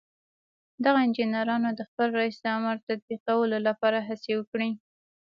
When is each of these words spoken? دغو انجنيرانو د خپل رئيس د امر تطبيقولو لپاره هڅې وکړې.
دغو 0.83 0.99
انجنيرانو 1.07 1.69
د 1.73 1.81
خپل 1.89 2.07
رئيس 2.19 2.37
د 2.41 2.45
امر 2.57 2.75
تطبيقولو 2.89 3.57
لپاره 3.67 3.99
هڅې 4.07 4.31
وکړې. 4.35 4.69